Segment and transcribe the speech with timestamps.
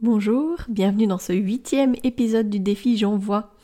[0.00, 3.54] Bonjour, bienvenue dans ce huitième épisode du défi J'envoie.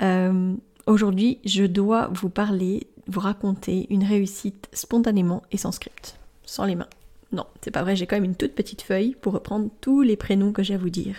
[0.00, 0.54] Euh,
[0.86, 6.76] Aujourd'hui, je dois vous parler, vous raconter une réussite spontanément et sans script, sans les
[6.76, 6.88] mains.
[7.32, 10.16] Non, c'est pas vrai, j'ai quand même une toute petite feuille pour reprendre tous les
[10.16, 11.16] prénoms que j'ai à vous dire.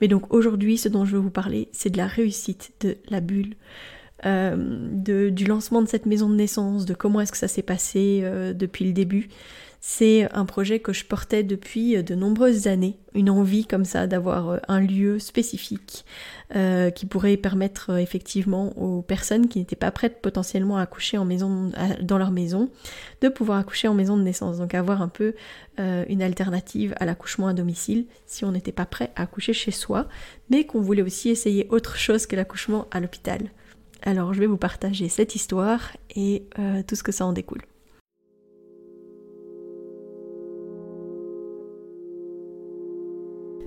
[0.00, 3.20] Mais donc aujourd'hui, ce dont je veux vous parler, c'est de la réussite de la
[3.20, 3.56] bulle,
[4.24, 4.54] euh,
[4.92, 8.20] de, du lancement de cette maison de naissance, de comment est-ce que ça s'est passé
[8.22, 9.28] euh, depuis le début.
[9.88, 14.48] C'est un projet que je portais depuis de nombreuses années, une envie comme ça d'avoir
[14.48, 16.04] euh, un lieu spécifique
[16.56, 21.18] euh, qui pourrait permettre euh, effectivement aux personnes qui n'étaient pas prêtes potentiellement à accoucher
[21.18, 21.70] en maison,
[22.02, 22.68] dans leur maison,
[23.20, 24.58] de pouvoir accoucher en maison de naissance.
[24.58, 25.34] Donc avoir un peu
[25.78, 30.08] une alternative à l'accouchement à domicile si on n'était pas prêt à accoucher chez soi,
[30.50, 33.52] mais qu'on voulait aussi essayer autre chose que l'accouchement à l'hôpital.
[34.02, 36.42] Alors je vais vous partager cette histoire et
[36.88, 37.62] tout ce que ça en découle.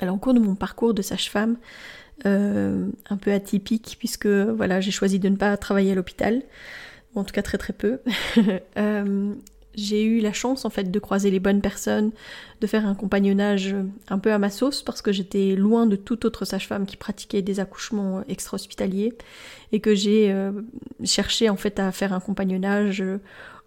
[0.00, 1.56] De mon parcours de sage-femme,
[2.24, 6.42] euh, un peu atypique puisque voilà j'ai choisi de ne pas travailler à l'hôpital,
[7.14, 8.00] en tout cas très très peu.
[8.78, 9.34] Euh,
[9.74, 12.10] j'ai eu la chance en fait de croiser les bonnes personnes,
[12.62, 13.76] de faire un compagnonnage
[14.08, 17.42] un peu à ma sauce parce que j'étais loin de toute autre sage-femme qui pratiquait
[17.42, 19.12] des accouchements extra-hospitaliers
[19.72, 20.52] et que j'ai euh,
[21.04, 23.04] cherché en fait à faire un compagnonnage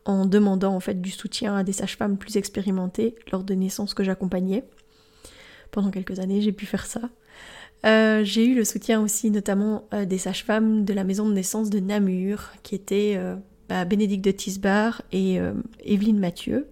[0.06, 4.04] en demandant en fait du soutien à des sages-femmes plus expérimentées lors de naissances que
[4.04, 4.64] j'accompagnais
[5.72, 7.02] pendant quelques années, j'ai pu faire ça.
[7.86, 11.70] Euh, j'ai eu le soutien aussi notamment euh, des sages-femmes de la maison de naissance
[11.70, 13.36] de Namur, qui étaient euh,
[13.70, 15.40] bah, Bénédicte de Tisbar et
[15.84, 16.68] Evelyne Mathieu,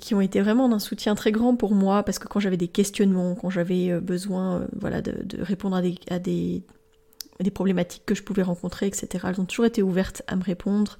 [0.00, 2.68] qui ont été vraiment d'un soutien très grand pour moi, parce que quand j'avais des
[2.68, 6.62] questionnements, quand j'avais besoin voilà, de, répondre à des, à des,
[7.40, 10.98] des, problématiques que je pouvais rencontrer, etc., elles ont toujours été ouvertes à me répondre.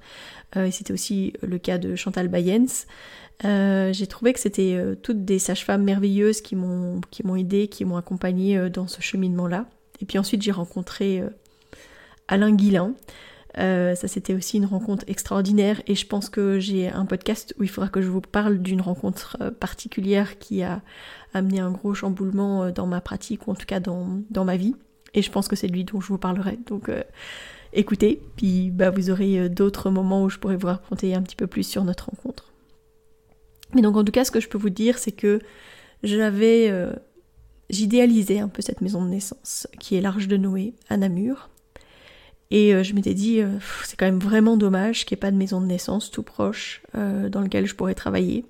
[0.55, 2.85] et c'était aussi le cas de Chantal Bayens.
[3.43, 7.67] Euh, j'ai trouvé que c'était euh, toutes des sages-femmes merveilleuses qui m'ont qui m'ont aidé,
[7.67, 9.65] qui m'ont accompagnée euh, dans ce cheminement-là.
[9.99, 11.23] Et puis ensuite j'ai rencontré
[12.27, 12.95] Alain Guillain.
[13.55, 17.69] ça c'était aussi une rencontre extraordinaire et je pense que j'ai un podcast où il
[17.69, 20.81] faudra que je vous parle d'une rencontre particulière qui a
[21.33, 24.75] amené un gros chamboulement dans ma pratique ou en tout cas dans, dans ma vie.
[25.15, 26.59] Et je pense que c'est lui dont je vous parlerai.
[26.67, 26.91] Donc
[27.73, 31.47] écoutez, puis bah, vous aurez d'autres moments où je pourrai vous raconter un petit peu
[31.47, 32.51] plus sur notre rencontre.
[33.73, 35.39] Mais donc en tout cas, ce que je peux vous dire, c'est que
[36.03, 36.69] j'avais...
[36.69, 36.93] Euh,
[37.69, 41.49] j'idéalisais un peu cette maison de naissance, qui est l'Arche de Noé, à Namur.
[42.51, 43.49] Et euh, je m'étais dit, euh,
[43.83, 46.81] c'est quand même vraiment dommage qu'il n'y ait pas de maison de naissance tout proche
[46.93, 48.45] dans lequel je pourrais travailler.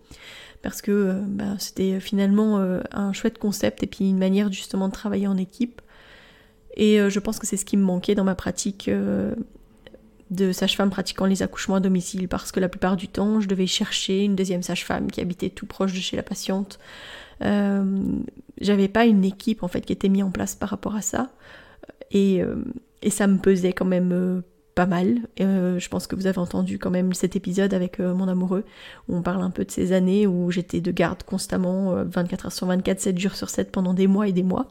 [0.61, 2.57] Parce que bah, c'était finalement
[2.91, 5.81] un chouette concept et puis une manière justement de travailler en équipe.
[6.75, 8.89] Et je pense que c'est ce qui me manquait dans ma pratique
[10.31, 13.67] de sage-femme pratiquant les accouchements à domicile parce que la plupart du temps, je devais
[13.67, 16.79] chercher une deuxième sage-femme qui habitait tout proche de chez la patiente.
[17.41, 18.01] Euh,
[18.59, 21.31] j'avais pas une équipe en fait qui était mise en place par rapport à ça
[22.11, 22.55] et, euh,
[23.09, 24.41] ça me pesait quand même euh,
[24.73, 25.19] pas mal.
[25.37, 28.65] je pense que vous avez entendu quand même cet épisode avec mon amoureux
[29.07, 32.51] où on parle un peu de ces années où j'étais de garde constamment 24 heures
[32.51, 34.67] sur 24, 7 jours sur 7 pendant des mois et des mois.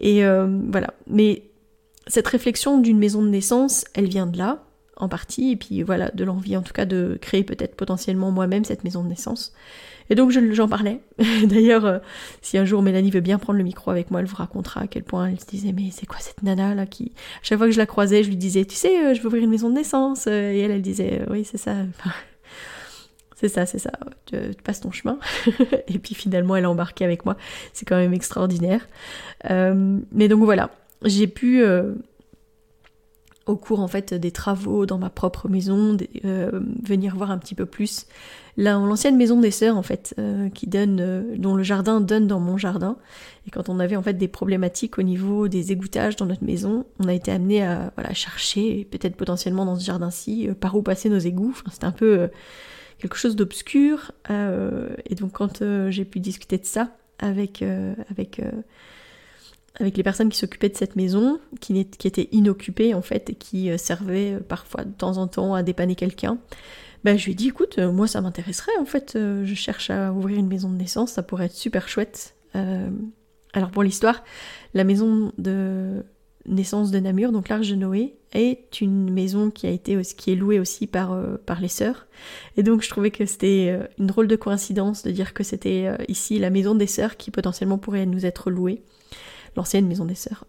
[0.00, 0.94] Et voilà.
[1.06, 1.42] Mais
[2.06, 4.64] cette réflexion d'une maison de naissance, elle vient de là
[4.96, 8.64] en partie, et puis voilà, de l'envie en tout cas de créer peut-être potentiellement moi-même
[8.64, 9.52] cette maison de naissance.
[10.10, 11.00] Et donc j'en parlais.
[11.44, 11.98] D'ailleurs, euh,
[12.40, 14.86] si un jour Mélanie veut bien prendre le micro avec moi, elle vous racontera à
[14.86, 17.12] quel point elle se disait mais c'est quoi cette nana là qui...
[17.42, 19.44] chaque fois que je la croisais, je lui disais tu sais, euh, je veux ouvrir
[19.44, 20.26] une maison de naissance.
[20.26, 21.74] Euh, et elle, elle disait oui c'est ça.
[23.40, 23.92] C'est ça, c'est ça.
[24.26, 25.18] Tu, passes ton chemin.
[25.88, 27.36] et puis finalement, elle a embarqué avec moi.
[27.72, 28.88] C'est quand même extraordinaire.
[29.48, 30.70] mais donc voilà,
[31.04, 31.64] j'ai pu
[33.48, 37.54] au cours en fait des travaux dans ma propre maison, euh, venir voir un petit
[37.54, 38.06] peu plus
[38.56, 42.40] l'ancienne maison des sœurs en fait, euh, qui donne, euh, dont le jardin donne dans
[42.40, 42.96] mon jardin.
[43.46, 46.84] Et quand on avait en fait des problématiques au niveau des égoutages dans notre maison,
[46.98, 51.08] on a été amené à voilà chercher peut-être potentiellement dans ce jardin-ci par où passer
[51.08, 51.56] nos égouts.
[51.70, 52.28] C'était un peu
[52.98, 54.12] quelque chose d'obscur.
[54.28, 57.62] et donc quand j'ai pu discuter de ça avec
[59.80, 63.34] avec les personnes qui s'occupaient de cette maison, qui, qui étaient inoccupées en fait, et
[63.34, 63.76] qui euh,
[64.10, 66.38] euh, parfois de temps en temps à dépanner quelqu'un.
[67.04, 70.12] Ben, je lui ai dit, écoute, euh, moi ça m'intéresserait en fait, je cherche à
[70.12, 72.34] ouvrir une maison de naissance, ça pourrait être super chouette.
[73.52, 74.24] alors pour l'histoire,
[74.74, 76.04] la maison de
[76.48, 80.36] naissance de Namur, donc l'Arche de Noé, est une maison qui a été qui est
[80.36, 82.06] louée aussi par, par les sœurs.
[82.56, 86.38] Et donc je trouvais que c'était une drôle de coïncidence de dire que c'était ici
[86.38, 88.82] la maison des sœurs qui potentiellement pourrait nous être louée
[89.56, 90.44] l'ancienne maison des sœurs,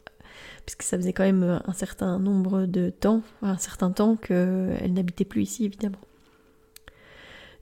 [0.65, 5.25] puisque ça faisait quand même un certain nombre de temps, un certain temps qu'elle n'habitait
[5.25, 5.99] plus ici évidemment.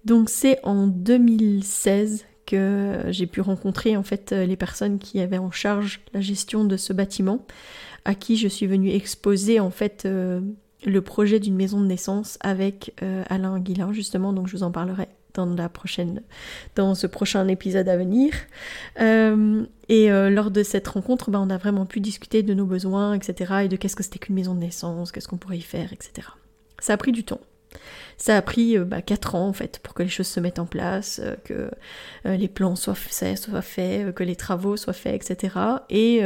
[0.06, 5.52] Donc c'est en 2016 que j'ai pu rencontrer en fait les personnes qui avaient en
[5.52, 7.46] charge la gestion de ce bâtiment,
[8.06, 10.42] à qui je suis venue exposer en fait euh,
[10.86, 14.72] le projet d'une maison de naissance avec euh, Alain Guillain justement, donc je vous en
[14.72, 16.24] parlerai dans la prochaine,
[16.76, 18.34] dans ce prochain épisode à venir.
[19.00, 22.66] Euh, et euh, lors de cette rencontre, bah, on a vraiment pu discuter de nos
[22.66, 23.54] besoins, etc.
[23.66, 26.28] et de qu'est-ce que c'était qu'une maison de naissance, qu'est-ce qu'on pourrait y faire, etc.
[26.80, 27.42] Ça a pris du temps.
[28.18, 30.66] Ça a pris 4 euh, ans en fait pour que les choses se mettent en
[30.66, 31.70] place, que
[32.26, 35.56] les plans soient faits, que les travaux soient faits, etc.
[35.90, 36.22] Et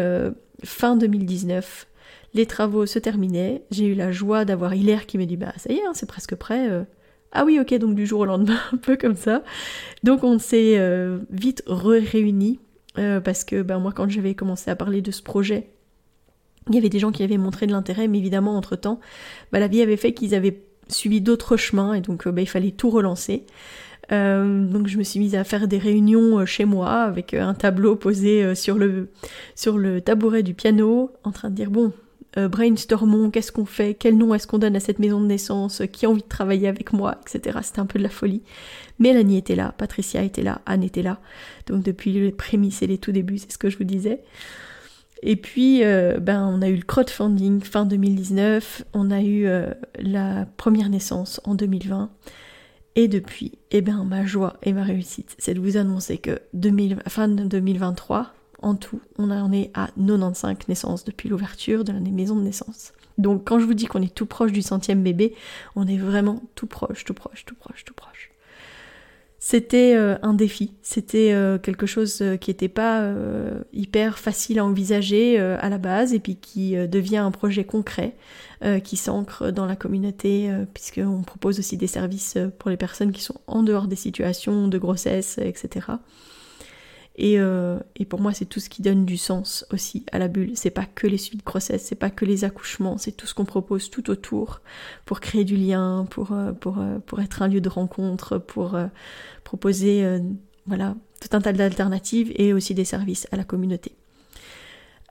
[0.64, 1.88] fin 2019,
[2.34, 3.64] les travaux se terminaient.
[3.72, 6.06] J'ai eu la joie d'avoir Hilaire qui m'a dit bah ça y est, hein, c'est
[6.06, 6.86] presque prêt
[7.32, 9.44] ah oui, ok, donc du jour au lendemain, un peu comme ça.
[10.04, 12.60] Donc on s'est euh, vite réunis
[12.98, 15.70] euh, parce que ben, moi, quand j'avais commencé à parler de ce projet,
[16.70, 19.00] il y avait des gens qui avaient montré de l'intérêt, mais évidemment, entre-temps,
[19.52, 20.62] bah, la vie avait fait qu'ils avaient
[20.92, 23.46] suivi d'autres chemins et donc bah, il fallait tout relancer.
[24.10, 28.56] donc je me suis mise à faire des réunions chez moi avec un tableau posé
[28.56, 29.10] sur le,
[29.56, 31.94] sur le tabouret du piano en train de dire bon
[32.38, 35.82] euh, brainstormons, qu'est-ce qu'on fait, quel nom est-ce qu'on donne à cette maison de naissance,
[35.92, 37.60] qui a envie de travailler avec moi, etc.
[37.62, 38.42] C'était un peu de la folie.
[39.00, 41.20] Mélanie était là, Patricia était là, Anne était là.
[41.68, 44.22] Donc depuis les prémices et les tout débuts, c'est ce que je vous disais.
[45.24, 49.72] Et puis, euh, ben, on a eu le crowdfunding fin 2019, on a eu euh,
[50.00, 52.10] la première naissance en 2020.
[52.96, 57.04] Et depuis, eh ben, ma joie et ma réussite, c'est de vous annoncer que 2000,
[57.08, 62.36] fin 2023, en tout, on en est à 95 naissances depuis l'ouverture de la maison
[62.36, 62.94] de naissance.
[63.18, 65.36] Donc quand je vous dis qu'on est tout proche du centième bébé,
[65.76, 68.31] on est vraiment tout proche, tout proche, tout proche, tout proche.
[69.44, 73.12] C'était euh, un défi, c'était euh, quelque chose euh, qui n'était pas
[73.74, 78.16] hyper facile à envisager à la base et puis qui devient un projet concret
[78.84, 83.40] qui s'ancre dans la communauté puisqu'on propose aussi des services pour les personnes qui sont
[83.48, 85.88] en dehors des situations de grossesse, etc.
[87.20, 90.52] Euh, et, pour moi, c'est tout ce qui donne du sens aussi à la bulle.
[90.56, 93.34] C'est pas que les suites de grossesse, c'est pas que les accouchements, c'est tout ce
[93.34, 94.62] qu'on propose tout autour
[95.06, 98.78] pour créer du lien, pour, euh, euh, être un lieu de rencontre, pour
[99.44, 100.22] proposer
[100.66, 103.96] voilà, tout un tas d'alternatives et aussi des services à la communauté.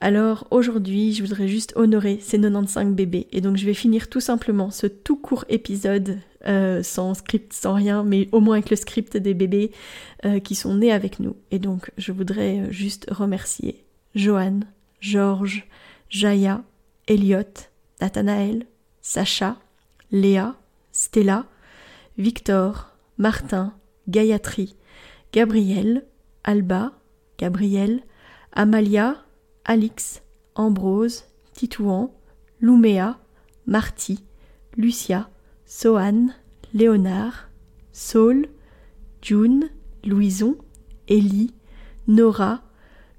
[0.02, 3.28] Alors aujourd'hui, je voudrais juste honorer ces 95 bébés.
[3.32, 7.74] Et donc je vais finir tout simplement ce tout court épisode euh, sans script, sans
[7.74, 9.72] rien, mais au moins avec le script des bébés
[10.24, 11.36] euh, qui sont nés avec nous.
[11.50, 14.64] Et donc je voudrais euh, juste remercier Joanne,
[15.00, 15.66] Georges,
[16.08, 16.62] Jaya,
[17.06, 17.68] Elliot,
[18.00, 18.64] Nathanaël,
[19.02, 19.58] Sacha,
[20.10, 20.56] Léa,
[20.92, 21.44] Stella,
[22.16, 22.88] Victor,
[23.18, 23.74] Martin,
[24.08, 24.76] Gayatri,
[25.34, 26.06] Gabriel,
[26.42, 26.92] Alba,
[27.38, 28.02] Gabriel,
[28.52, 29.22] Amalia,
[29.70, 30.20] Alix,
[30.56, 32.12] Ambrose, Titouan,
[32.60, 33.20] Louméa,
[33.66, 34.18] Marty,
[34.76, 35.30] Lucia,
[35.64, 36.30] Sohan,
[36.74, 37.48] Léonard,
[37.92, 38.48] Saul,
[39.22, 39.70] June,
[40.02, 40.56] Louison,
[41.06, 41.54] Élie,
[42.08, 42.64] Nora,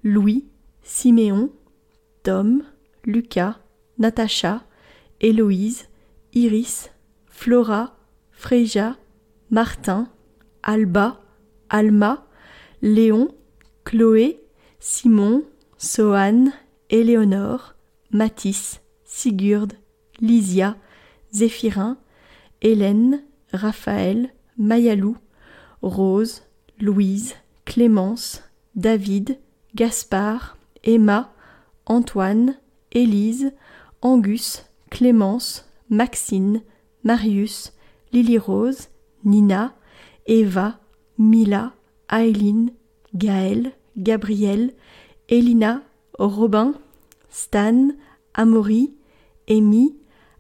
[0.04, 0.46] Louis,
[0.84, 1.54] Siméon,
[2.22, 2.64] Tom,
[3.06, 3.58] Lucas,
[3.98, 4.66] Natacha,
[5.22, 5.88] Héloïse,
[6.34, 6.90] Iris,
[7.28, 7.96] Flora,
[8.34, 8.98] Fréja,
[9.52, 10.10] Martin,
[10.64, 11.22] Alba,
[11.70, 12.28] Alma,
[12.82, 13.30] Léon,
[13.86, 14.44] Chloé,
[14.80, 15.46] Simon,
[15.84, 16.52] Sohan,
[16.92, 17.74] Éléonore,
[18.12, 19.74] Matisse, Sigurd,
[20.20, 20.78] Lysia,
[21.34, 21.98] Zéphirin,
[22.62, 25.18] Hélène, Raphaël, Mayalou,
[25.82, 26.44] Rose,
[26.80, 27.34] Louise,
[27.66, 28.44] Clémence,
[28.76, 29.40] David,
[29.74, 31.34] Gaspard, Emma,
[31.88, 32.60] Antoine,
[32.92, 33.52] Élise,
[34.04, 36.62] Angus, Clémence, Maxine,
[37.04, 37.74] Marius,
[38.14, 38.90] Lily Rose,
[39.24, 39.74] Nina,
[40.28, 40.80] Eva,
[41.18, 41.74] Mila,
[42.08, 42.70] Aileen,
[43.16, 44.74] Gaël, Gabriel,
[45.32, 45.82] Elina,
[46.20, 46.74] Robin,
[47.30, 47.92] Stan,
[48.34, 48.94] Amaury,
[49.50, 49.96] Amy,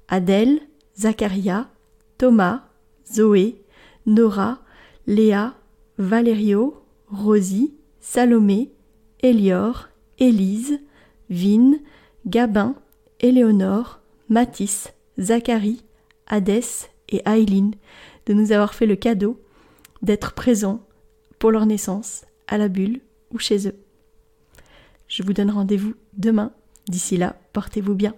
[0.09, 0.59] Adèle,
[0.97, 1.69] Zacharia,
[2.17, 2.63] Thomas,
[3.09, 3.55] Zoé,
[4.05, 4.59] Nora,
[5.07, 5.55] Léa,
[5.97, 8.69] Valerio, Rosie, Salomé,
[9.21, 9.87] Élior,
[10.19, 10.79] Élise,
[11.29, 11.79] Vine,
[12.27, 12.75] Gabin,
[13.21, 15.85] Éléonore, Mathis, Zacharie,
[16.27, 17.71] Hadès et Aileen
[18.25, 19.39] de nous avoir fait le cadeau
[20.01, 20.81] d'être présents
[21.39, 22.99] pour leur naissance à la bulle
[23.33, 23.75] ou chez eux.
[25.11, 26.53] Je vous donne rendez-vous demain.
[26.87, 28.15] D'ici là, portez-vous bien.